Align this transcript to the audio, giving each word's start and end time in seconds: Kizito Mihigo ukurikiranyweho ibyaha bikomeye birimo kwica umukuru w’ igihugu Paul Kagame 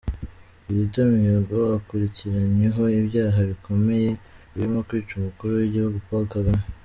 Kizito 0.61 0.99
Mihigo 1.11 1.59
ukurikiranyweho 1.79 2.83
ibyaha 2.99 3.39
bikomeye 3.49 4.09
birimo 4.51 4.79
kwica 4.87 5.11
umukuru 5.15 5.51
w’ 5.59 5.63
igihugu 5.67 5.97
Paul 6.07 6.25
Kagame 6.35 6.63